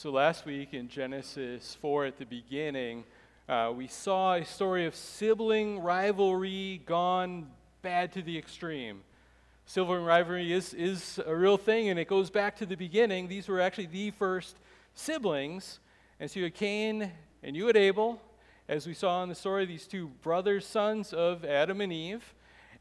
[0.00, 3.04] So last week in Genesis 4 at the beginning,
[3.46, 7.50] uh, we saw a story of sibling rivalry gone
[7.82, 9.02] bad to the extreme.
[9.66, 13.28] Sibling rivalry is, is a real thing, and it goes back to the beginning.
[13.28, 14.56] These were actually the first
[14.94, 15.80] siblings.
[16.18, 17.12] And so you had Cain
[17.42, 18.22] and you had Abel,
[18.70, 22.32] as we saw in the story, these two brothers, sons of Adam and Eve.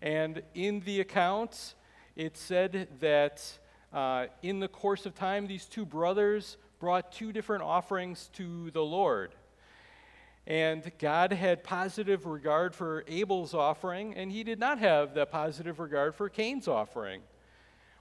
[0.02, 1.76] And in the accounts,
[2.16, 3.44] it said that
[3.92, 8.84] uh, in the course of time, these two brothers brought two different offerings to the
[8.84, 9.36] Lord.
[10.48, 15.80] And God had positive regard for Abel's offering, and he did not have that positive
[15.80, 17.22] regard for Cain's offering.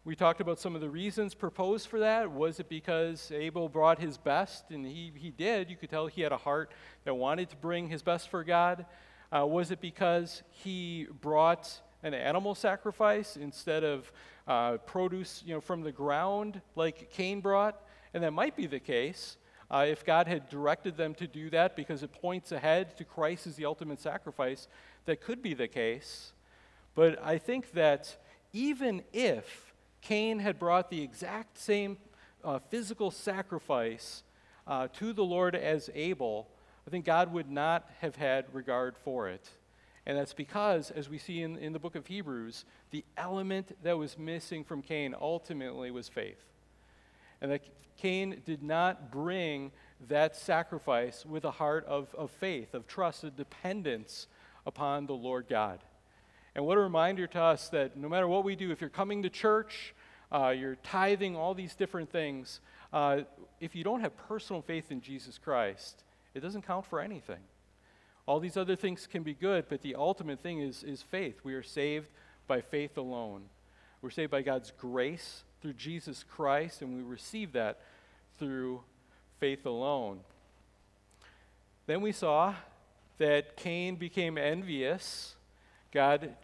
[0.05, 2.31] We talked about some of the reasons proposed for that.
[2.31, 4.71] Was it because Abel brought his best?
[4.71, 5.69] And he, he did.
[5.69, 6.71] You could tell he had a heart
[7.05, 8.87] that wanted to bring his best for God.
[9.31, 11.71] Uh, was it because he brought
[12.03, 14.11] an animal sacrifice instead of
[14.47, 17.79] uh, produce you know, from the ground like Cain brought?
[18.19, 19.37] And that might be the case
[19.71, 23.47] uh, if God had directed them to do that because it points ahead to Christ
[23.47, 24.67] as the ultimate sacrifice.
[25.05, 26.33] That could be the case.
[26.97, 28.17] But I think that
[28.53, 31.97] even if Cain had brought the exact same
[32.43, 34.25] uh, physical sacrifice
[34.67, 36.49] uh, to the Lord as Abel,
[36.89, 39.49] I think God would not have had regard for it.
[40.07, 43.97] And that's because, as we see in, in the book of Hebrews, the element that
[43.97, 46.49] was missing from Cain ultimately was faith
[47.41, 47.63] and that
[47.97, 49.73] Cain did not bring
[50.09, 54.29] that sacrifice with a heart of, of faith, of trust, of dependence
[54.67, 55.81] upon the Lord God.
[56.55, 59.23] And what a reminder to us that no matter what we do, if you're coming
[59.23, 59.95] to church,
[60.31, 62.61] uh, you're tithing, all these different things,
[62.93, 63.21] uh,
[63.61, 67.41] if you don't have personal faith in Jesus Christ, it doesn't count for anything.
[68.27, 71.41] All these other things can be good, but the ultimate thing is, is faith.
[71.45, 72.09] We are saved
[72.47, 73.45] by faith alone.
[74.03, 77.81] We're saved by God's grace through Jesus Christ, and we receive that
[78.39, 78.83] through
[79.39, 80.21] faith alone.
[81.87, 82.55] Then we saw
[83.19, 85.35] that Cain became envious.
[85.93, 86.35] God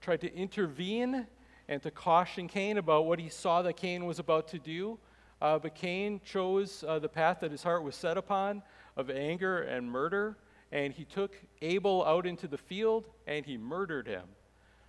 [0.00, 1.26] tried to intervene
[1.68, 4.98] and to caution Cain about what he saw that Cain was about to do.
[5.40, 8.62] Uh, but Cain chose uh, the path that his heart was set upon
[8.96, 10.36] of anger and murder,
[10.72, 14.24] and he took Abel out into the field and he murdered him.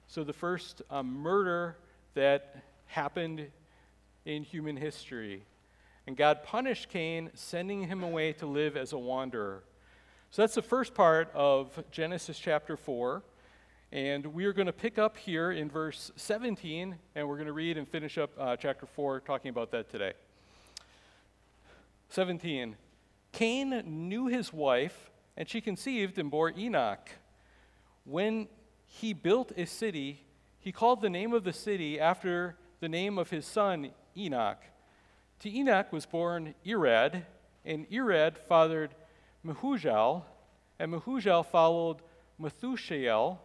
[0.07, 1.77] So the first uh, murder
[2.15, 3.47] that happened
[4.25, 5.43] in human history.
[6.07, 9.63] And God punished Cain, sending him away to live as a wanderer.
[10.31, 13.21] So that's the first part of Genesis chapter 4.
[13.91, 17.53] And we are going to pick up here in verse 17, and we're going to
[17.53, 20.13] read and finish up uh, chapter 4, talking about that today.
[22.09, 22.77] 17.
[23.33, 27.09] Cain knew his wife, and she conceived and bore Enoch.
[28.05, 28.47] When
[28.87, 30.23] he built a city,
[30.59, 34.57] he called the name of the city after the name of his son Enoch.
[35.39, 37.23] To Enoch was born Irad,
[37.65, 38.91] and Irad fathered
[39.45, 40.23] Mehujael,
[40.79, 41.97] and Mehujael followed
[42.39, 43.37] Methushael,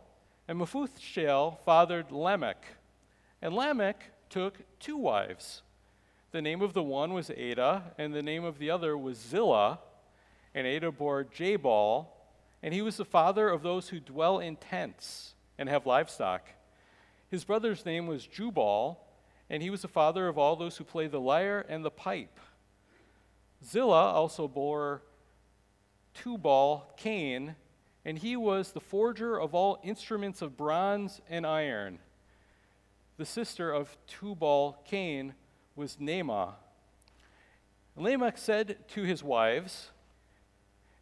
[0.48, 2.64] and Methushael fathered Lamech.
[3.42, 5.62] And Lamech took two wives.
[6.32, 9.78] The name of the one was Adah, and the name of the other was Zillah.
[10.54, 12.12] And Adah bore Jabal,
[12.62, 16.48] and he was the father of those who dwell in tents and have livestock.
[17.28, 18.98] His brother's name was Jubal,
[19.48, 22.38] and he was the father of all those who play the lyre and the pipe.
[23.64, 25.02] Zillah also bore
[26.14, 27.56] Tubal Cain,
[28.04, 31.98] and he was the forger of all instruments of bronze and iron.
[33.16, 35.34] The sister of Tubal Cain
[35.74, 36.54] was Naamah.
[37.96, 39.90] Lamech said to his wives,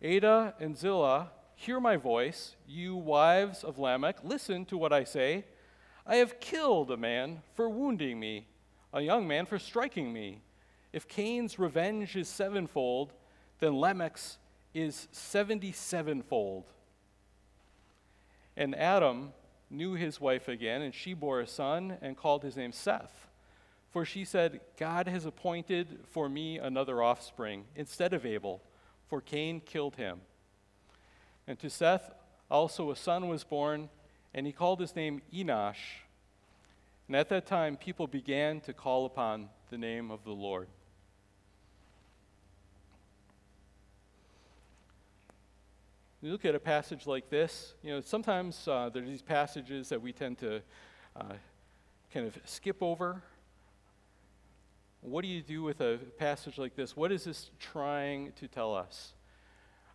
[0.03, 5.45] Adah and Zillah, hear my voice, you wives of Lamech, listen to what I say.
[6.07, 8.47] I have killed a man for wounding me,
[8.93, 10.43] a young man for striking me.
[10.93, 13.13] If Cain's revenge is sevenfold,
[13.59, 14.39] then Lamech's
[14.75, 16.65] is seventy sevenfold.
[18.57, 19.33] And Adam
[19.71, 23.29] knew his wife again, and she bore a son and called his name Seth.
[23.91, 28.61] For she said, God has appointed for me another offspring instead of Abel,
[29.09, 30.21] for Cain killed him.
[31.47, 32.13] And to Seth
[32.51, 33.89] also a son was born
[34.35, 36.03] and he called his name Enosh.
[37.07, 40.69] And at that time, people began to call upon the name of the Lord.
[46.21, 49.91] You look at a passage like this, you know, sometimes uh, there are these passages
[49.91, 50.63] that we tend to
[51.15, 51.35] uh,
[52.13, 53.23] kind of skip over.
[55.03, 56.97] What do you do with a passage like this?
[56.97, 59.13] What is this trying to tell us?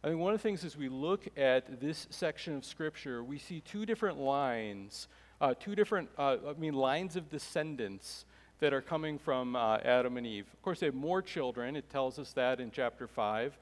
[0.02, 3.38] I think one of the things as we look at this section of Scripture, we
[3.38, 5.10] see two different lines,
[5.42, 8.24] uh, two different, uh, I mean, lines of descendants
[8.62, 10.46] that are coming from uh, Adam and Eve.
[10.54, 11.76] Of course, they have more children.
[11.76, 13.58] It tells us that in chapter 5,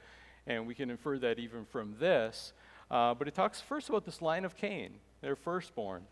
[0.45, 2.53] and we can infer that even from this.
[2.91, 4.91] Uh, but it talks first about this line of Cain,
[5.21, 6.03] their firstborn.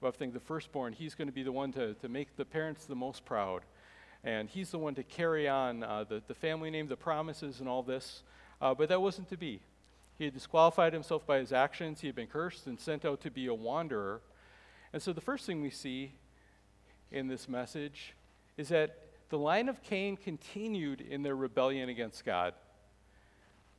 [0.00, 2.46] Well, I think the firstborn, he's going to be the one to, to make the
[2.46, 3.60] parents the most proud.
[4.24, 7.68] And he's the one to carry on uh, the, the family name, the promises, and
[7.68, 8.22] all this.
[8.60, 9.60] Uh, but that wasn't to be.
[10.18, 12.00] He had disqualified himself by his actions.
[12.00, 14.20] He had been cursed and sent out to be a wanderer.
[14.92, 16.12] And so the first thing we see
[17.10, 18.14] in this message
[18.56, 18.98] is that
[19.28, 22.54] the line of Cain continued in their rebellion against God.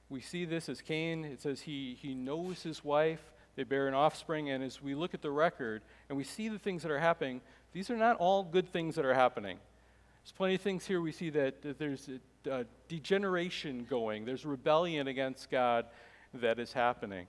[0.10, 3.22] We see this as Cain, it says he, he knows his wife,
[3.56, 6.60] they bear an offspring, and as we look at the record and we see the
[6.60, 7.42] things that are happening,
[7.74, 9.58] these are not all good things that are happening.
[10.24, 12.10] There's plenty of things here we see that, that there's
[12.48, 15.86] a degeneration going, there's rebellion against God
[16.34, 17.28] that is happening.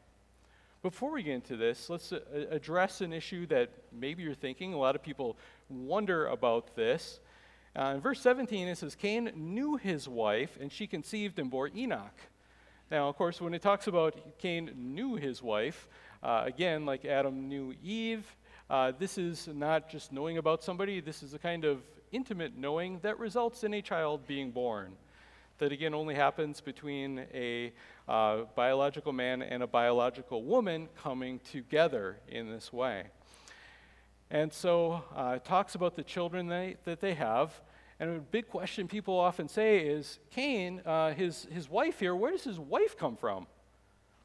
[0.82, 2.20] Before we get into this, let's uh,
[2.50, 4.75] address an issue that maybe you're thinking.
[4.75, 5.37] A lot of people
[5.69, 7.20] wonder about this.
[7.76, 11.69] Uh, in verse 17, it says, Cain knew his wife, and she conceived and bore
[11.76, 12.17] Enoch.
[12.91, 15.88] Now, of course, when it talks about Cain knew his wife,
[16.23, 18.25] uh, again, like Adam knew Eve,
[18.70, 21.82] uh, this is not just knowing about somebody, this is a kind of
[22.12, 24.97] intimate knowing that results in a child being born.
[25.58, 27.72] That again only happens between a
[28.08, 33.06] uh, biological man and a biological woman coming together in this way.
[34.31, 37.60] And so uh, it talks about the children they, that they have.
[37.99, 42.31] And a big question people often say is Cain, uh, his, his wife here, where
[42.31, 43.49] does his wife come from?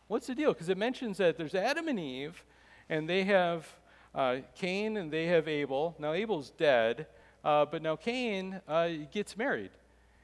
[0.07, 0.53] What's the deal?
[0.53, 2.43] Because it mentions that there's Adam and Eve,
[2.89, 3.67] and they have
[4.13, 5.95] uh, Cain and they have Abel.
[5.97, 7.07] Now, Abel's dead,
[7.43, 9.71] uh, but now Cain uh, gets married.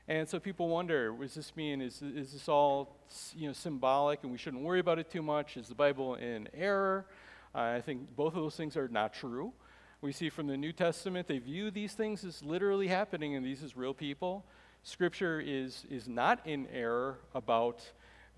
[0.10, 1.82] And so people wonder, what does this mean?
[1.82, 2.98] Is, is this all
[3.38, 5.56] you know, symbolic and we shouldn't worry about it too much?
[5.56, 7.06] Is the Bible in error?
[7.54, 9.54] Uh, I think both of those things are not true.
[10.02, 13.62] We see from the New Testament, they view these things as literally happening, and these
[13.62, 14.46] as real people.
[14.82, 17.84] Scripture is, is not in error about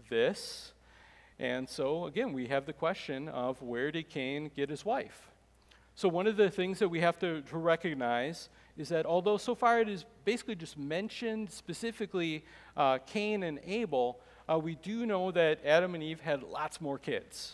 [0.09, 0.73] this.
[1.39, 5.29] And so, again, we have the question of where did Cain get his wife?
[5.95, 8.49] So, one of the things that we have to, to recognize
[8.81, 12.43] is that although so far it is basically just mentioned specifically
[12.75, 14.19] uh, Cain and Abel,
[14.49, 17.53] uh, we do know that Adam and Eve had lots more kids.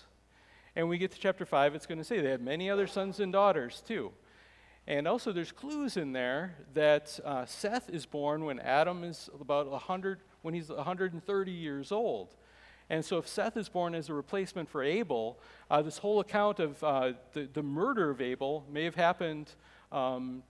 [0.76, 3.20] And we get to chapter 5, it's going to say they had many other sons
[3.20, 4.12] and daughters too.
[4.88, 9.70] And also, there's clues in there that uh, Seth is born when Adam is about
[9.70, 12.36] 100, when he's 130 years old.
[12.90, 15.40] And so, if Seth is born as a replacement for Abel,
[15.70, 19.52] uh, this whole account of uh, the, the murder of Abel may have happened,
[19.92, 20.42] um,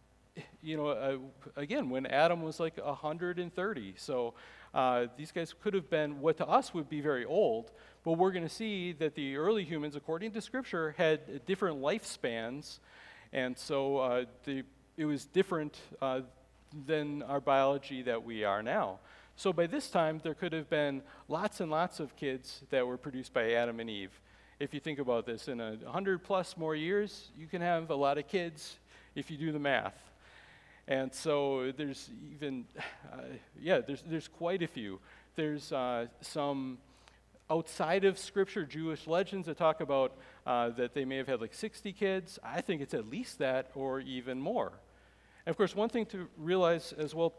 [0.61, 1.17] you know, uh,
[1.55, 3.93] again, when Adam was like 130.
[3.97, 4.33] So,
[4.73, 7.71] uh, these guys could have been what to us would be very old,
[8.03, 12.79] but we're going to see that the early humans, according to Scripture, had different lifespans,
[13.33, 14.63] and so uh, the,
[14.95, 16.21] it was different uh,
[16.85, 18.99] than our biology that we are now.
[19.35, 22.97] So by this time, there could have been lots and lots of kids that were
[22.97, 24.19] produced by Adam and Eve.
[24.59, 27.95] If you think about this, in a 100 plus more years, you can have a
[27.95, 28.79] lot of kids
[29.15, 30.06] if you do the math.
[30.87, 32.65] And so there's even,
[33.11, 33.17] uh,
[33.59, 34.99] yeah, there's, there's quite a few.
[35.35, 36.77] There's uh, some
[37.49, 40.13] outside of Scripture, Jewish legends that talk about
[40.45, 42.39] uh, that they may have had like 60 kids.
[42.43, 44.71] I think it's at least that or even more.
[45.45, 47.33] And of course, one thing to realize as well,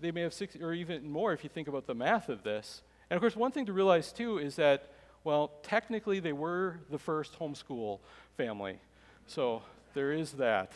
[0.00, 2.82] they may have 60 or even more if you think about the math of this.
[3.10, 4.90] And of course, one thing to realize too is that,
[5.24, 8.00] well, technically they were the first homeschool
[8.36, 8.78] family.
[9.26, 9.62] So
[9.94, 10.72] there is that.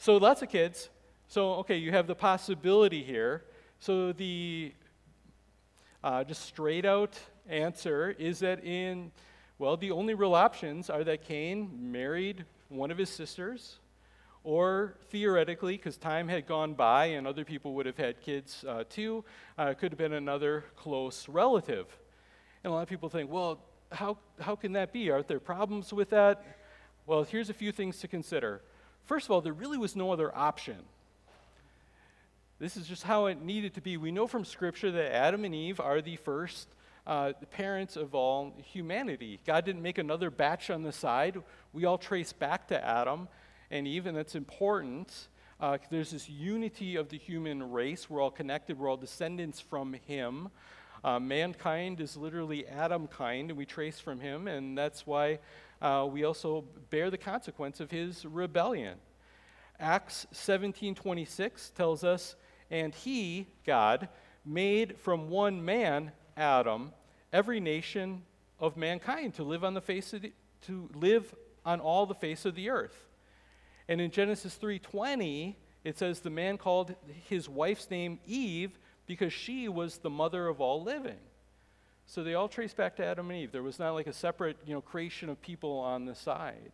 [0.00, 0.90] So lots of kids.
[1.28, 3.44] So, okay, you have the possibility here
[3.82, 4.74] so the
[6.04, 9.10] uh, just straight out answer is that in,
[9.58, 13.78] well, the only real options are that Cain married one of his sisters,
[14.44, 18.84] or theoretically, because time had gone by and other people would have had kids uh,
[18.90, 19.24] too,
[19.56, 21.86] uh, could have been another close relative.
[22.62, 25.10] And a lot of people think, well, how, how can that be?
[25.10, 26.44] Aren't there problems with that?
[27.06, 28.60] Well, here's a few things to consider.
[29.10, 30.76] First of all, there really was no other option.
[32.60, 33.96] This is just how it needed to be.
[33.96, 36.68] We know from Scripture that Adam and Eve are the first
[37.08, 39.40] uh, parents of all humanity.
[39.44, 41.42] God didn't make another batch on the side.
[41.72, 43.26] We all trace back to Adam
[43.72, 45.26] and Eve, and that's important.
[45.58, 48.08] Uh, there's this unity of the human race.
[48.08, 50.50] We're all connected, we're all descendants from Him.
[51.02, 55.38] Uh, mankind is literally Adam kind, and we trace from him, and that's why
[55.80, 58.98] uh, we also bear the consequence of his rebellion.
[59.78, 62.36] Acts 17:26 tells us
[62.70, 64.08] and he, God,
[64.44, 66.92] made from one man, Adam,
[67.32, 68.22] every nation
[68.58, 72.44] of mankind to live on the face of the, to live on all the face
[72.44, 73.08] of the earth.
[73.88, 76.94] And in Genesis 3:20, it says the man called
[77.28, 78.78] his wife's name Eve
[79.10, 81.18] because she was the mother of all living.
[82.06, 83.50] So they all trace back to Adam and Eve.
[83.50, 86.70] There was not like a separate, you know, creation of people on the side.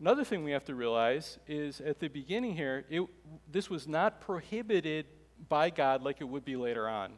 [0.00, 3.02] Another thing we have to realize is at the beginning here, it,
[3.52, 5.06] this was not prohibited
[5.48, 7.12] by God like it would be later on.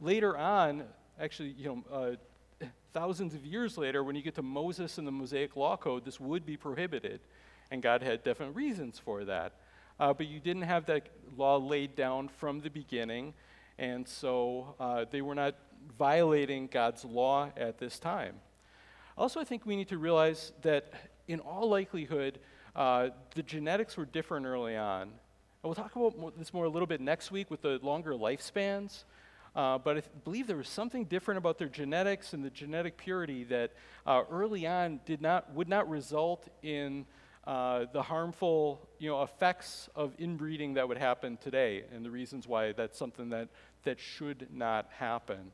[0.00, 0.86] Later on,
[1.20, 2.18] actually, you know,
[2.60, 6.04] uh, thousands of years later, when you get to Moses and the Mosaic Law Code,
[6.04, 7.20] this would be prohibited,
[7.70, 9.52] and God had definite reasons for that.
[9.98, 13.34] Uh, but you didn't have that law laid down from the beginning,
[13.78, 15.54] and so uh, they were not
[15.98, 18.36] violating God's law at this time.
[19.16, 20.92] Also, I think we need to realize that
[21.28, 22.38] in all likelihood,
[22.74, 25.02] uh, the genetics were different early on.
[25.02, 25.10] And
[25.62, 29.04] we'll talk about this more a little bit next week with the longer lifespans.
[29.54, 32.98] Uh, but I th- believe there was something different about their genetics and the genetic
[32.98, 33.72] purity that
[34.06, 37.06] uh, early on did not, would not result in
[37.46, 42.46] uh, the harmful you know, effects of inbreeding that would happen today, and the reasons
[42.48, 43.48] why that's something that,
[43.84, 45.52] that should not happen.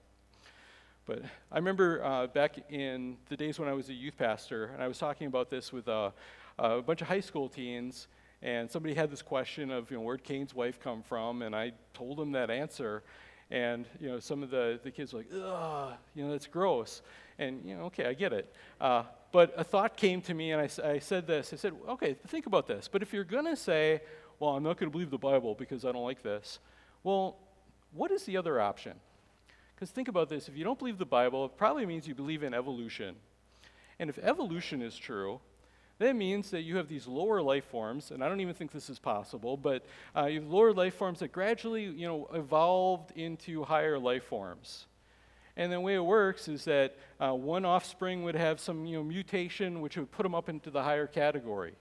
[1.05, 4.83] But I remember uh, back in the days when I was a youth pastor, and
[4.83, 6.11] I was talking about this with uh,
[6.59, 8.07] a bunch of high school teens,
[8.41, 11.43] and somebody had this question of, you know, where'd Cain's wife come from?
[11.43, 13.03] And I told them that answer.
[13.51, 17.03] And, you know, some of the, the kids were like, ugh, you know, that's gross.
[17.39, 18.53] And, you know, okay, I get it.
[18.81, 21.53] Uh, but a thought came to me, and I, I said this.
[21.53, 22.89] I said, okay, think about this.
[22.89, 24.03] But if you're going to say,
[24.39, 26.59] well, I'm not going to believe the Bible because I don't like this,
[27.03, 27.39] well,
[27.93, 28.95] what is the other option?
[29.75, 32.43] Because think about this if you don't believe the Bible, it probably means you believe
[32.43, 33.17] in evolution.
[33.99, 35.41] And if evolution is true,
[35.99, 38.91] that means that you have these lower life forms, and I don't even think this
[38.91, 39.85] is possible, but
[40.17, 44.87] uh, you have lower life forms that gradually, you know, evolved into higher life forms.
[45.57, 49.05] And the way it works is that uh, one offspring would have some, you know,
[49.05, 51.75] mutation which would put them up into the higher category.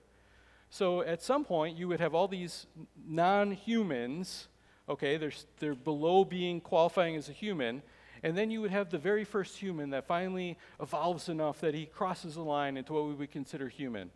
[0.68, 2.66] So at some point, you would have all these
[3.06, 4.48] non-humans,
[4.88, 7.82] okay, they're, they're below being qualifying as a human,
[8.22, 11.86] and then you would have the very first human that finally evolves enough that he
[11.86, 14.10] crosses the line into what we would consider human.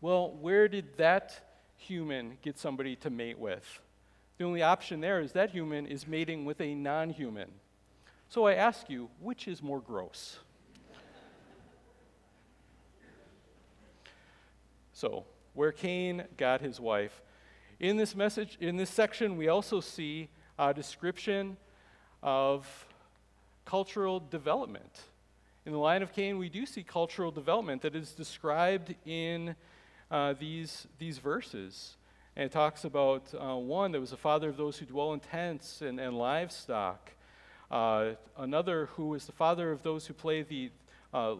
[0.00, 1.40] Well, where did that
[1.76, 3.80] human get somebody to mate with?
[4.38, 7.50] The only option there is that human is mating with a non human.
[8.28, 10.38] So I ask you, which is more gross?
[14.92, 17.22] so, where Cain got his wife.
[17.78, 20.28] In this message, in this section, we also see
[20.58, 21.56] a description
[22.22, 22.86] of
[23.64, 25.02] cultural development.
[25.66, 29.56] In the line of Cain, we do see cultural development that is described in
[30.10, 31.96] uh, these, these verses.
[32.36, 35.20] And it talks about uh, one that was the father of those who dwell in
[35.20, 37.12] tents and, and livestock,
[37.70, 40.70] another who is the father of those who play the
[41.12, 41.36] uh,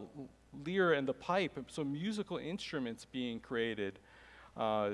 [0.66, 3.98] lyre and the pipe, so musical instruments being created.
[4.56, 4.92] Uh,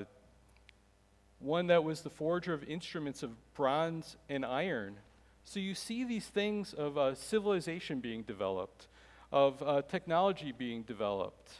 [1.39, 4.95] one that was the forger of instruments of bronze and iron.
[5.43, 8.87] So you see these things of uh, civilization being developed,
[9.31, 11.51] of uh, technology being developed,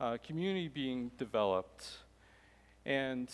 [0.00, 1.86] uh, community being developed.
[2.86, 3.30] And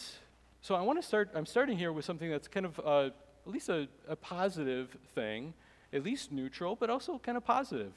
[0.60, 3.10] so I want to start, I'm starting here with something that's kind of uh,
[3.46, 5.54] at least a, a positive thing,
[5.92, 7.92] at least neutral, but also kind of positive.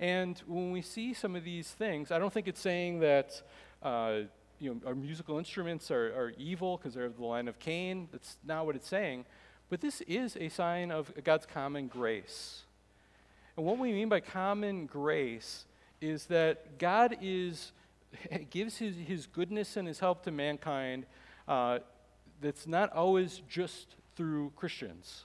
[0.00, 3.42] And when we see some of these things, I don't think it's saying that
[3.82, 4.20] uh,
[4.58, 8.08] you know, our musical instruments are, are evil because they're of the line of Cain.
[8.12, 9.24] That's not what it's saying.
[9.68, 12.62] But this is a sign of God's common grace.
[13.56, 15.64] And what we mean by common grace
[16.00, 17.72] is that God is,
[18.50, 21.06] gives his, his goodness and his help to mankind
[21.46, 21.78] uh,
[22.40, 25.24] that's not always just through Christians.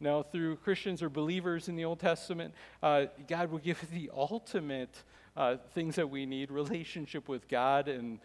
[0.00, 5.02] Now, through Christians or believers in the Old Testament, uh, God will give the ultimate
[5.36, 7.86] uh, things that we need relationship with God.
[7.86, 8.18] And,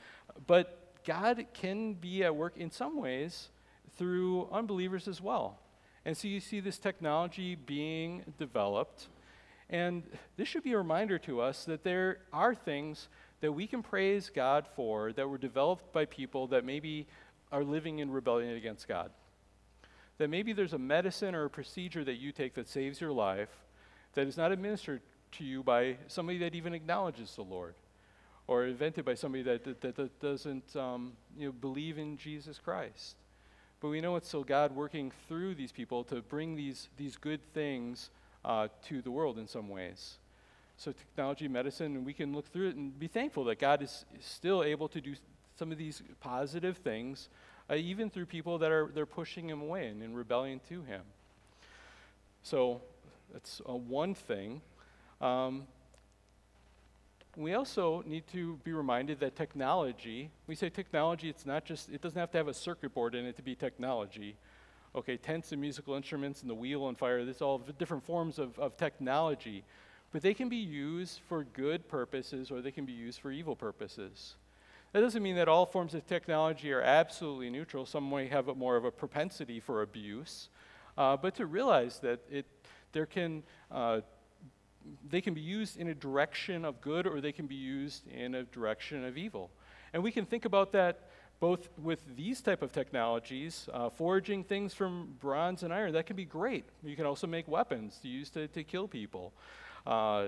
[0.48, 3.50] but God can be at work in some ways
[3.98, 5.60] through unbelievers as well.
[6.06, 9.08] And so you see this technology being developed.
[9.70, 10.04] And
[10.38, 13.10] this should be a reminder to us that there are things
[13.42, 17.08] that we can praise God for that were developed by people that maybe
[17.52, 19.12] are living in rebellion against God.
[20.18, 23.50] That maybe there's a medicine or a procedure that you take that saves your life
[24.14, 25.02] that is not administered
[25.34, 27.76] to you by somebody that even acknowledges the Lord
[28.48, 33.16] or invented by somebody that, that, that doesn't um, you know, believe in Jesus Christ.
[33.80, 37.42] But we know it's still God working through these people to bring these, these good
[37.54, 38.10] things
[38.44, 40.18] uh, to the world in some ways.
[40.78, 44.06] So, technology, medicine, and we can look through it and be thankful that God is,
[44.20, 45.16] still able to do
[45.58, 47.30] some of these positive things,
[47.70, 51.02] uh, even through people that are they're pushing Him away and in rebellion to Him.
[52.44, 52.82] So,
[53.34, 54.62] that's uh, one thing.
[55.20, 55.68] Um,
[57.38, 62.02] we also need to be reminded that technology, we say technology, it's not just, it
[62.02, 64.38] doesn't have to have a circuit board in it to be technology.
[64.96, 68.58] Okay, tents and musical instruments and the wheel and fire, this all different forms of,
[68.58, 69.64] of technology.
[70.14, 73.56] But they can be used for good purposes or they can be used for evil
[73.56, 74.36] purposes.
[74.96, 77.86] That doesn't mean that all forms of technology are absolutely neutral.
[77.86, 80.48] Some may have more of a propensity for abuse.
[80.98, 82.46] Uh, but to realize that it,
[82.94, 84.00] there can uh,
[85.10, 88.36] they can be used in a direction of good or they can be used in
[88.36, 89.52] a direction of evil.
[89.92, 91.10] And we can think about that
[91.42, 96.16] both with these type of technologies, uh, forging things from bronze and iron, that can
[96.16, 96.64] be great.
[96.86, 99.34] You can also make weapons to use to, to kill people
[99.86, 100.28] uh,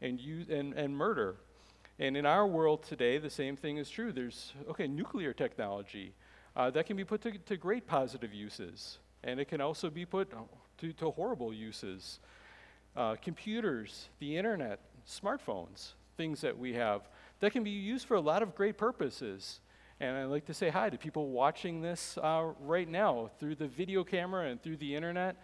[0.00, 1.36] and, use, and, and murder.
[1.98, 4.12] And in our world today, the same thing is true.
[4.12, 6.14] There's, okay, nuclear technology.
[6.56, 8.98] Uh, that can be put to, to great positive uses.
[9.22, 10.32] And it can also be put
[10.78, 12.18] to, to horrible uses
[12.96, 17.08] uh, computers, the internet, smartphones, things that we have
[17.40, 19.60] that can be used for a lot of great purposes.
[20.00, 23.68] And I'd like to say hi to people watching this uh, right now through the
[23.68, 25.36] video camera and through the internet.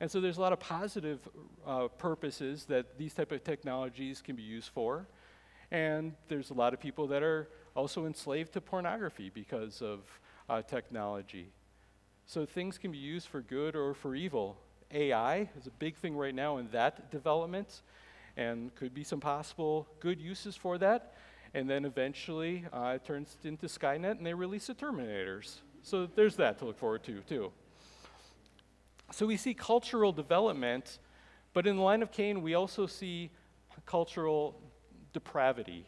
[0.00, 1.20] And so there's a lot of positive
[1.66, 5.06] uh, purposes that these type of technologies can be used for.
[5.70, 10.00] And there's a lot of people that are also enslaved to pornography because of
[10.48, 11.48] uh, technology.
[12.26, 14.56] So things can be used for good or for evil.
[14.92, 17.82] AI is a big thing right now in that development,
[18.36, 21.14] and could be some possible good uses for that.
[21.54, 25.56] And then eventually uh, it turns into Skynet and they release the Terminators.
[25.82, 27.52] So there's that to look forward to, too.
[29.12, 30.98] So we see cultural development,
[31.52, 33.30] but in the line of Cain, we also see
[33.86, 34.60] cultural
[35.16, 35.86] depravity.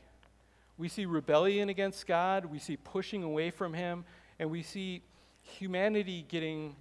[0.78, 4.06] We see rebellion against God, we see pushing away from Him,
[4.38, 5.02] and we see
[5.42, 6.74] humanity getting,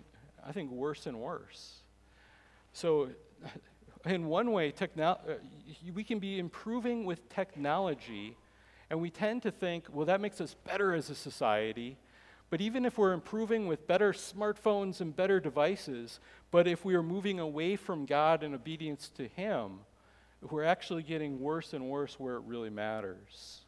[0.47, 1.81] I think, worse and worse.
[2.71, 3.09] So,
[4.05, 5.33] in one way, techno- uh,
[5.93, 8.37] we can be improving with technology,
[8.89, 11.97] and we tend to think, well, that makes us better as a society.
[12.49, 17.03] But even if we're improving with better smartphones and better devices, but if we are
[17.03, 19.79] moving away from God and obedience to Him,
[20.41, 23.61] we're actually getting worse and worse where it really matters.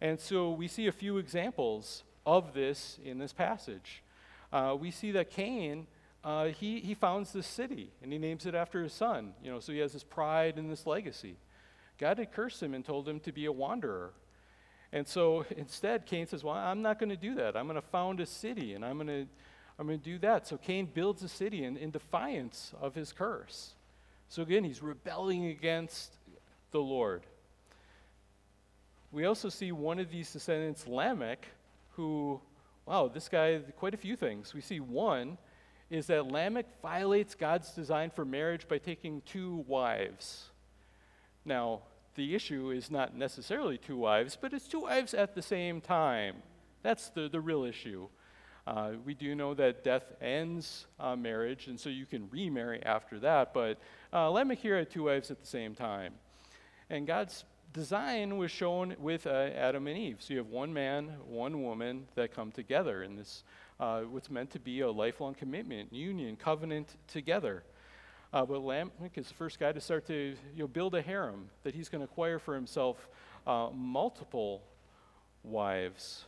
[0.00, 4.02] And so we see a few examples of this in this passage.
[4.52, 5.86] Uh, we see that Cain
[6.22, 9.32] uh, he, he founds this city and he names it after his son.
[9.42, 11.36] You know, so he has this pride and this legacy.
[11.98, 14.12] God had cursed him and told him to be a wanderer.
[14.92, 17.56] And so instead, Cain says, Well, I'm not going to do that.
[17.56, 19.26] I'm going to found a city and I'm going to
[19.78, 20.46] I'm going to do that.
[20.46, 23.72] So Cain builds a city in, in defiance of his curse.
[24.30, 26.12] So again, he's rebelling against
[26.70, 27.22] the Lord.
[29.10, 31.48] We also see one of these descendants, Lamech,
[31.96, 32.40] who,
[32.86, 34.54] wow, this guy, quite a few things.
[34.54, 35.36] We see one,
[35.90, 40.50] is that Lamech violates God's design for marriage by taking two wives.
[41.44, 41.80] Now,
[42.14, 46.36] the issue is not necessarily two wives, but it's two wives at the same time.
[46.84, 48.06] That's the, the real issue.
[48.70, 53.18] Uh, we do know that death ends uh, marriage, and so you can remarry after
[53.18, 53.78] that, but
[54.12, 56.14] uh, Lamech had two wives at the same time.
[56.88, 60.18] And God's design was shown with uh, Adam and Eve.
[60.20, 63.42] So you have one man, one woman that come together in this
[63.80, 67.64] uh, what's meant to be a lifelong commitment, union, covenant together.
[68.32, 70.14] Uh, but Lamech is the first guy to start to
[70.54, 73.08] you know, build a harem that he's going to acquire for himself
[73.48, 74.62] uh, multiple
[75.42, 76.26] wives.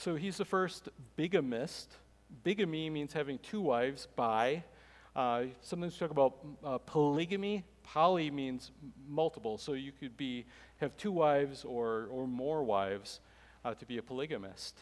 [0.00, 1.94] So he's the first bigamist.
[2.42, 4.64] Bigamy means having two wives by.
[5.14, 7.64] Uh, sometimes we talk about uh, polygamy.
[7.82, 8.70] Poly means
[9.06, 10.46] multiple, so you could be
[10.78, 13.20] have two wives or, or more wives
[13.62, 14.78] uh, to be a polygamist.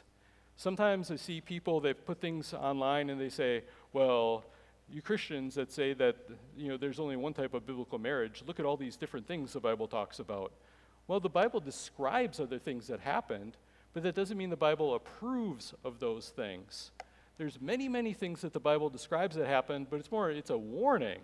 [0.55, 4.45] Sometimes I see people that put things online and they say, well,
[4.89, 6.15] you Christians that say that
[6.57, 9.53] you know there's only one type of biblical marriage, look at all these different things
[9.53, 10.53] the Bible talks about.
[11.09, 13.57] Well, the Bible describes other things that happened,
[13.93, 16.93] but that doesn't mean the Bible approves of those things.
[17.37, 20.59] There's many, many things that the Bible describes that happened, but it's more, it's a
[20.59, 21.21] warning.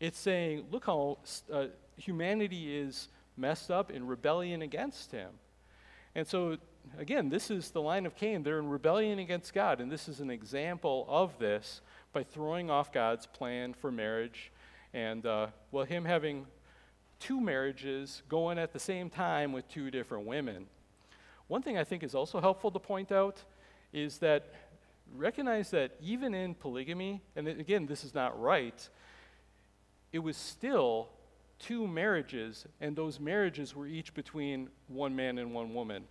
[0.00, 1.18] It's saying, look how
[1.52, 5.30] uh, humanity is messed up in rebellion against him.
[6.14, 6.58] And so
[6.98, 8.42] again, this is the line of Cain.
[8.42, 11.80] They're in rebellion against God, and this is an example of this
[12.12, 14.52] by throwing off God's plan for marriage.
[14.92, 16.46] And, uh, well, him having
[17.18, 20.66] two marriages going at the same time with two different women.
[21.48, 23.42] One thing I think is also helpful to point out
[23.92, 24.52] is that
[25.14, 28.88] recognize that even in polygamy, and again, this is not right,
[30.12, 31.08] it was still
[31.58, 36.04] two marriages, and those marriages were each between one man and one woman.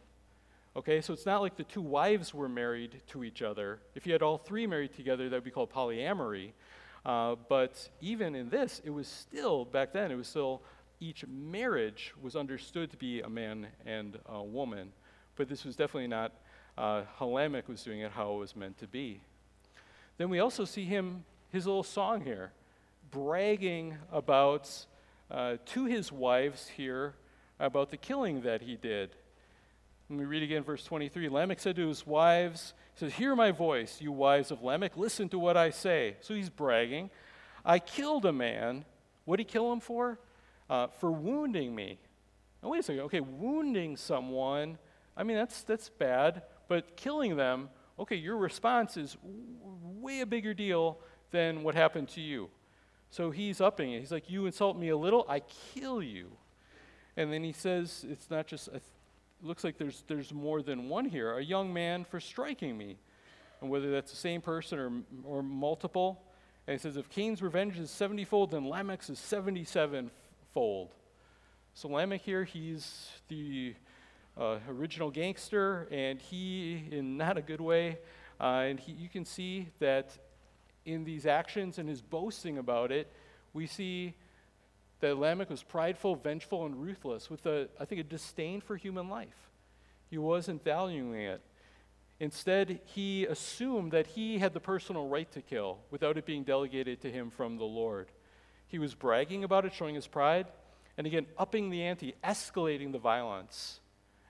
[0.75, 3.79] Okay, so it's not like the two wives were married to each other.
[3.93, 6.53] If you had all three married together, that would be called polyamory.
[7.05, 10.61] Uh, but even in this, it was still, back then, it was still
[10.99, 14.93] each marriage was understood to be a man and a woman,
[15.35, 16.31] but this was definitely not
[16.77, 19.21] uh, how Lamech was doing it, how it was meant to be.
[20.17, 22.51] Then we also see him, his little song here,
[23.11, 24.69] bragging about
[25.29, 27.15] uh, to his wives here
[27.59, 29.11] about the killing that he did.
[30.07, 33.51] When we read again verse 23, Lamech said to his wives, he says, Hear my
[33.51, 36.17] voice, you wives of Lamech, listen to what I say.
[36.21, 37.09] So he's bragging.
[37.65, 38.85] I killed a man.
[39.25, 40.19] What did he kill him for?
[40.69, 41.97] Uh, for wounding me.
[42.61, 43.01] Now, wait a second.
[43.03, 44.77] Okay, wounding someone,
[45.15, 50.53] I mean, that's, that's bad, but killing them, okay, your response is way a bigger
[50.53, 50.99] deal
[51.31, 52.49] than what happened to you.
[53.09, 53.99] So he's upping it.
[53.99, 55.41] He's like, You insult me a little, I
[55.73, 56.31] kill you.
[57.15, 58.81] And then he says, It's not just, it
[59.41, 61.37] looks like there's, there's more than one here.
[61.37, 62.97] A young man for striking me.
[63.61, 64.91] And whether that's the same person or,
[65.23, 66.23] or multiple.
[66.65, 70.09] And he says, If Cain's revenge is 70 fold, then Lamech's is 77
[70.53, 70.95] fold.
[71.75, 73.75] So Lamech here, he's the
[74.37, 77.99] uh, original gangster, and he, in not a good way,
[78.39, 80.17] uh, and he, you can see that
[80.85, 83.11] in these actions and his boasting about it,
[83.53, 84.15] we see
[84.99, 89.09] that Lamech was prideful, vengeful, and ruthless with, a, I think, a disdain for human
[89.09, 89.51] life.
[90.09, 91.41] He wasn't valuing it.
[92.19, 97.01] Instead, he assumed that he had the personal right to kill without it being delegated
[97.01, 98.07] to him from the Lord.
[98.67, 100.47] He was bragging about it, showing his pride,
[100.97, 103.79] and again, upping the ante, escalating the violence.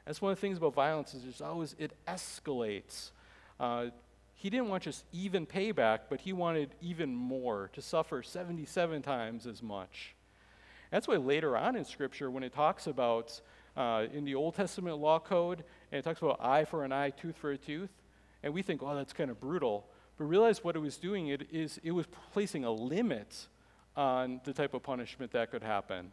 [0.05, 3.11] That's one of the things about violence is there's always, it escalates.
[3.59, 3.87] Uh,
[4.35, 9.47] he didn't want just even payback, but he wanted even more, to suffer 77 times
[9.47, 10.15] as much.
[10.91, 13.39] That's why later on in Scripture, when it talks about
[13.77, 17.11] uh, in the Old Testament law code, and it talks about eye for an eye,
[17.11, 17.89] tooth for a tooth,
[18.43, 19.87] and we think, oh, that's kind of brutal.
[20.17, 23.47] But realize what it was doing, it, is, it was placing a limit
[23.95, 26.11] on the type of punishment that could happen.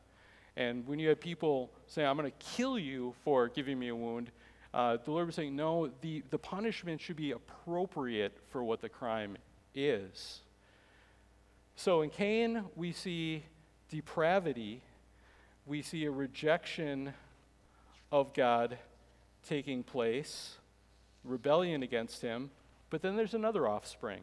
[0.57, 3.97] And when you have people saying, I'm going to kill you for giving me a
[3.97, 4.31] wound,
[4.73, 8.89] uh, the Lord was saying, no, the, the punishment should be appropriate for what the
[8.89, 9.37] crime
[9.75, 10.41] is.
[11.77, 13.45] So in Cain, we see
[13.89, 14.83] depravity,
[15.67, 17.15] we see a rejection
[18.13, 18.79] of God
[19.49, 20.57] taking place,
[21.25, 22.51] rebellion against him,
[22.91, 24.21] but then there's another offspring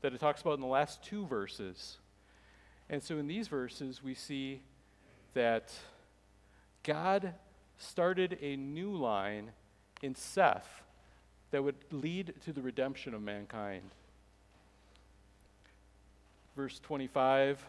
[0.00, 1.98] that it talks about in the last two verses.
[2.90, 4.60] And so in these verses, we see
[5.34, 5.72] that
[6.82, 7.34] God
[7.78, 9.50] started a new line
[10.02, 10.82] in Seth
[11.50, 13.90] that would lead to the redemption of mankind.
[16.56, 17.64] Verse 25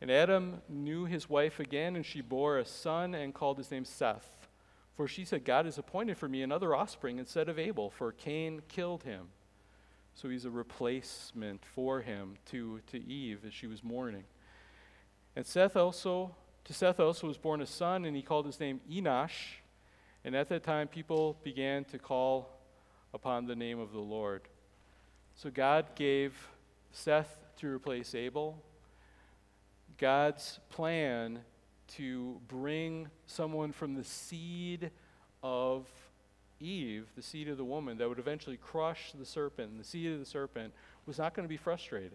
[0.00, 3.84] And Adam knew his wife again, and she bore a son and called his name
[3.84, 4.28] Seth.
[4.96, 8.60] For she said, God has appointed for me another offspring instead of Abel, for Cain
[8.68, 9.28] killed him.
[10.14, 14.24] So he's a replacement for him to, to Eve as she was mourning.
[15.34, 18.80] And Seth also to Seth also was born a son, and he called his name
[18.90, 19.58] Enosh.
[20.24, 22.48] And at that time, people began to call
[23.12, 24.42] upon the name of the Lord.
[25.34, 26.48] So God gave
[26.92, 28.62] Seth to replace Abel.
[29.98, 31.40] God's plan
[31.96, 34.90] to bring someone from the seed
[35.42, 35.86] of
[36.60, 40.18] Eve, the seed of the woman, that would eventually crush the serpent, the seed of
[40.20, 40.72] the serpent,
[41.06, 42.12] was not going to be frustrated.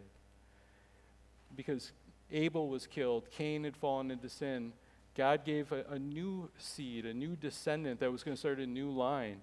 [1.55, 1.91] Because
[2.31, 4.73] Abel was killed, Cain had fallen into sin,
[5.15, 8.67] God gave a, a new seed, a new descendant that was going to start a
[8.67, 9.41] new line.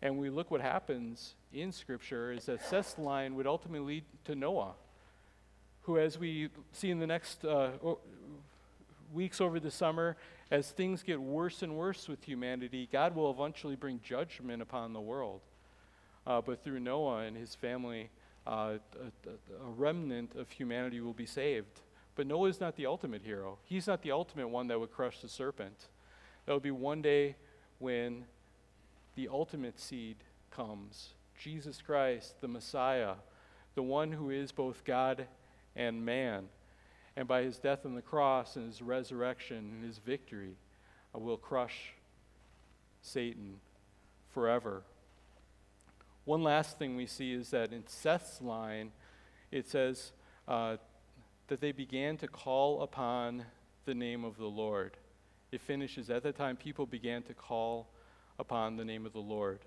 [0.00, 4.34] And we look what happens in Scripture is that Seth's line would ultimately lead to
[4.34, 4.72] Noah,
[5.82, 7.70] who, as we see in the next uh,
[9.12, 10.16] weeks over the summer,
[10.50, 15.00] as things get worse and worse with humanity, God will eventually bring judgment upon the
[15.00, 15.40] world.
[16.26, 18.10] Uh, but through Noah and his family,
[18.46, 21.80] uh, a, a remnant of humanity will be saved.
[22.14, 23.58] But Noah is not the ultimate hero.
[23.64, 25.88] He's not the ultimate one that would crush the serpent.
[26.46, 27.36] That would be one day
[27.78, 28.24] when
[29.14, 30.16] the ultimate seed
[30.50, 31.10] comes
[31.42, 33.14] Jesus Christ, the Messiah,
[33.74, 35.26] the one who is both God
[35.74, 36.44] and man.
[37.16, 40.54] And by his death on the cross and his resurrection and his victory,
[41.14, 41.94] I will crush
[43.02, 43.56] Satan
[44.32, 44.82] forever.
[46.24, 48.92] One last thing we see is that in Seth's line,
[49.50, 50.12] it says,
[50.46, 50.76] uh,
[51.52, 53.44] that they began to call upon
[53.84, 54.96] the name of the Lord.
[55.50, 57.90] It finishes, at that time, people began to call
[58.38, 59.58] upon the name of the Lord.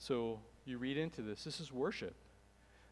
[0.00, 1.44] So you read into this.
[1.44, 2.16] This is worship.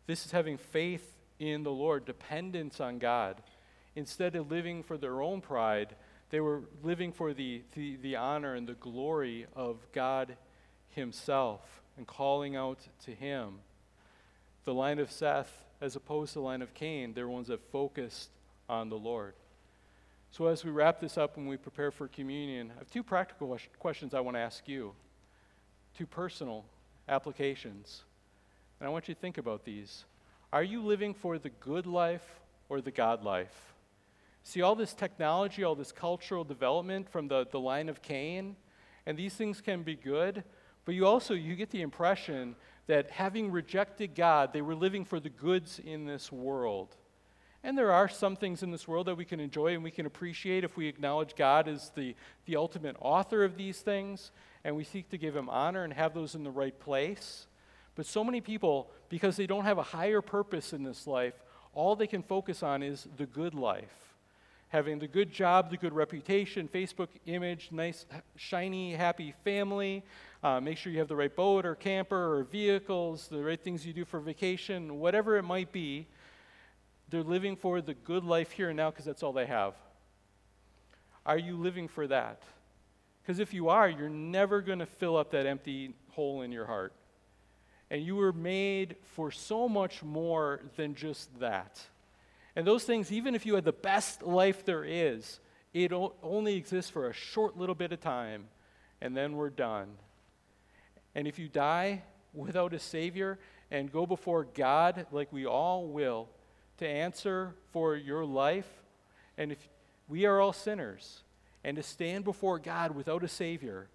[0.07, 3.43] This is having faith in the Lord, dependence on God.
[3.97, 5.97] Instead of living for their own pride,
[6.31, 10.37] they were living for the, the, the honor and the glory of God
[10.91, 13.55] Himself and calling out to Him.
[14.63, 18.31] The line of Seth as opposed to the line of Cain, they're ones that focused
[18.69, 19.35] on the Lord.
[20.31, 23.57] So, as we wrap this up and we prepare for communion, I have two practical
[23.79, 24.93] questions I want to ask you,
[25.97, 26.65] two personal
[27.09, 28.03] applications.
[28.81, 30.05] And I want you to think about these.
[30.53, 32.25] Are you living for the good life
[32.69, 33.75] or the God life?
[34.43, 38.57] See, all this technology, all this cultural development from the, the line of Cain,
[39.07, 40.45] and these things can be good,
[40.85, 45.21] but you also you get the impression that having rejected God, they were living for
[45.21, 46.97] the goods in this world.
[47.63, 50.05] And there are some things in this world that we can enjoy and we can
[50.05, 54.33] appreciate if we acknowledge God as the, the ultimate author of these things
[54.65, 57.47] and we seek to give Him honor and have those in the right place.
[57.95, 61.35] But so many people, because they don't have a higher purpose in this life,
[61.73, 64.14] all they can focus on is the good life.
[64.75, 70.03] Having the good job, the good reputation, Facebook image, nice, shiny, happy family.
[70.43, 73.87] Uh, make sure you have the right boat or camper or vehicles, the right things
[73.87, 76.09] you do for vacation, whatever it might be.
[77.09, 79.75] They're living for the good life here and now because that's all they have.
[81.25, 82.43] Are you living for that?
[83.23, 86.67] Because if you are, you're never going to fill up that empty hole in your
[86.67, 86.93] heart.
[87.93, 91.81] And you were made for so much more than just that.
[92.57, 95.41] And those things, even if you had the best life there is,
[95.73, 98.47] it only exists for a short little bit of time,
[99.01, 99.89] and then we're done.
[101.15, 103.39] And if you die without a Savior
[103.71, 106.29] and go before God, like we all will,
[106.79, 108.69] to answer for your life.
[109.37, 109.69] And if
[110.09, 111.23] we are all sinners,
[111.65, 113.89] and to stand before God without a Savior,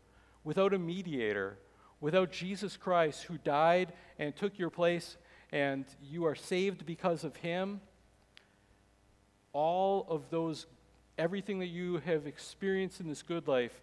[0.44, 1.58] without a mediator,
[2.02, 5.18] without Jesus Christ who died and took your place,
[5.52, 7.82] and you are saved because of Him,
[9.54, 10.66] all of those,
[11.18, 13.82] everything that you have experienced in this good life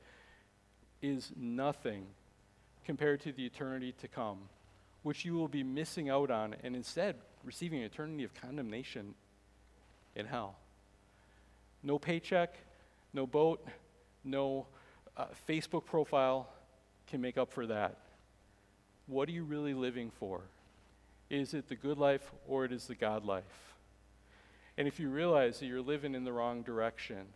[1.02, 2.06] is nothing
[2.84, 4.38] compared to the eternity to come,
[5.02, 9.14] which you will be missing out on, and instead receiving an eternity of condemnation
[10.14, 10.56] in hell.
[11.82, 12.54] No paycheck,
[13.12, 13.64] no boat,
[14.24, 14.66] no
[15.16, 16.48] uh, Facebook profile
[17.06, 17.96] can make up for that.
[19.06, 20.40] What are you really living for?
[21.30, 23.75] Is it the good life or it is the God life?
[24.78, 27.26] And if you realize that you're living in the wrong direction,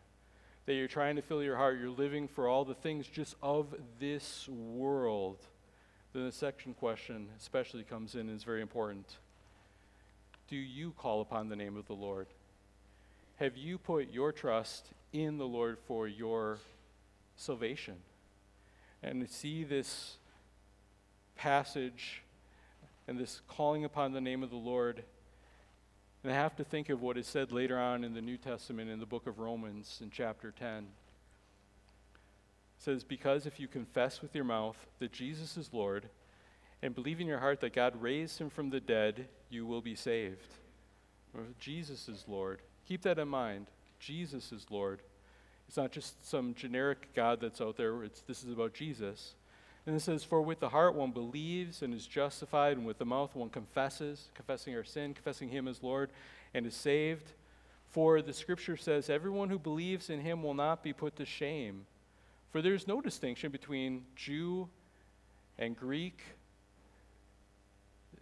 [0.66, 3.74] that you're trying to fill your heart, you're living for all the things just of
[3.98, 5.38] this world,
[6.12, 9.16] then the second question especially comes in and is very important
[10.50, 12.26] do you call upon the name of the Lord?
[13.36, 16.58] Have you put your trust in the Lord for your
[17.36, 17.94] salvation?
[19.00, 20.16] And to see this
[21.36, 22.22] passage
[23.06, 25.04] and this calling upon the name of the Lord,
[26.22, 28.90] and I have to think of what is said later on in the New Testament
[28.90, 30.78] in the book of Romans in chapter 10.
[30.78, 30.84] It
[32.78, 36.08] says, Because if you confess with your mouth that Jesus is Lord,
[36.82, 39.94] and believe in your heart that God raised him from the dead, you will be
[39.94, 40.54] saved.
[41.58, 42.60] Jesus is Lord.
[42.86, 43.66] Keep that in mind.
[43.98, 45.00] Jesus is Lord.
[45.68, 48.02] It's not just some generic God that's out there.
[48.02, 49.34] It's, this is about Jesus.
[49.86, 53.04] And it says, For with the heart one believes and is justified, and with the
[53.04, 56.10] mouth one confesses, confessing our sin, confessing him as Lord,
[56.54, 57.32] and is saved.
[57.90, 61.86] For the scripture says, Everyone who believes in him will not be put to shame.
[62.52, 64.68] For there is no distinction between Jew
[65.58, 66.22] and Greek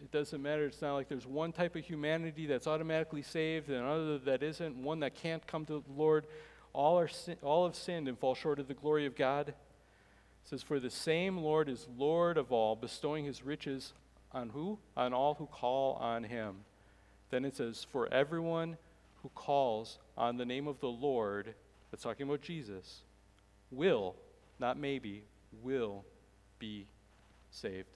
[0.00, 0.66] it doesn't matter.
[0.66, 4.76] It's not like there's one type of humanity that's automatically saved and another that isn't,
[4.76, 6.26] one that can't come to the Lord.
[6.72, 9.54] All, are sin- all have sinned and fall short of the glory of God.
[10.48, 13.92] Says, For the same Lord is Lord of all, bestowing his riches
[14.32, 14.78] on who?
[14.96, 16.56] On all who call on him.
[17.28, 18.78] Then it says, For everyone
[19.22, 21.54] who calls on the name of the Lord,
[21.90, 23.02] that's talking about Jesus,
[23.70, 24.16] will,
[24.58, 25.24] not maybe,
[25.62, 26.02] will
[26.58, 26.86] be
[27.50, 27.88] saved.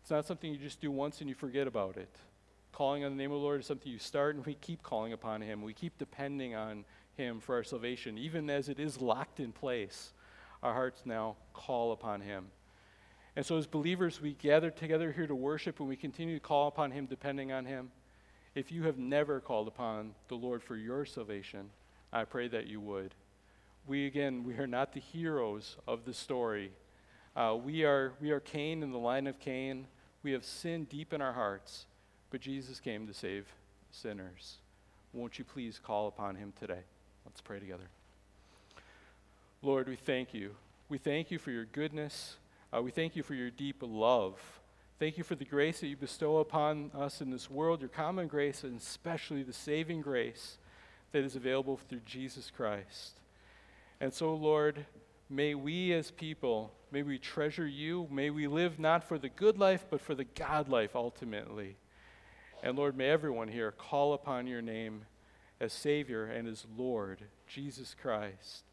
[0.00, 2.16] It's not something you just do once and you forget about it.
[2.72, 5.12] Calling on the name of the Lord is something you start and we keep calling
[5.12, 5.60] upon Him.
[5.60, 6.86] We keep depending on
[7.18, 8.16] Him for our salvation.
[8.16, 10.12] Even as it is locked in place,
[10.62, 12.46] our hearts now call upon Him.
[13.36, 16.68] And so, as believers, we gather together here to worship and we continue to call
[16.68, 17.90] upon Him, depending on Him.
[18.54, 21.70] If you have never called upon the Lord for your salvation,
[22.12, 23.14] I pray that you would.
[23.86, 26.72] We, again, we are not the heroes of the story.
[27.36, 29.86] Uh, we, are, we are Cain in the line of Cain.
[30.22, 31.86] We have sin deep in our hearts,
[32.30, 33.46] but Jesus came to save
[33.90, 34.56] sinners.
[35.12, 36.80] Won't you please call upon him today?
[37.24, 37.88] Let's pray together.
[39.62, 40.54] Lord, we thank you.
[40.88, 42.36] We thank you for your goodness.
[42.74, 44.40] Uh, we thank you for your deep love.
[44.98, 48.26] Thank you for the grace that you bestow upon us in this world, your common
[48.26, 50.58] grace, and especially the saving grace
[51.12, 53.20] that is available through Jesus Christ.
[54.00, 54.86] And so, Lord,
[55.30, 58.08] may we as people May we treasure you.
[58.10, 61.76] May we live not for the good life, but for the God life ultimately.
[62.62, 65.02] And Lord, may everyone here call upon your name
[65.60, 68.64] as Savior and as Lord, Jesus Christ.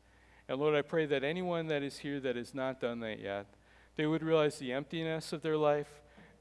[0.48, 3.48] And Lord, I pray that anyone that is here that has not done that yet,
[3.96, 5.88] they would realize the emptiness of their life.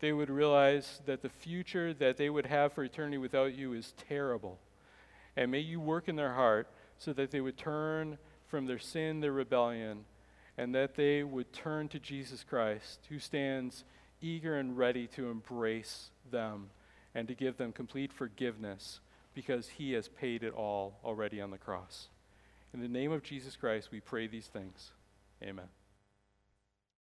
[0.00, 3.94] They would realize that the future that they would have for eternity without you is
[4.08, 4.58] terrible.
[5.36, 9.20] And may you work in their heart so that they would turn from their sin,
[9.20, 10.04] their rebellion,
[10.58, 13.84] and that they would turn to Jesus Christ, who stands
[14.20, 16.70] eager and ready to embrace them
[17.14, 19.00] and to give them complete forgiveness
[19.34, 22.08] because he has paid it all already on the cross.
[22.74, 24.90] In the name of Jesus Christ, we pray these things.
[25.40, 25.68] Amen.